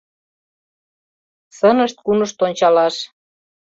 [1.57, 2.95] Сынышт-кунышт ончалаш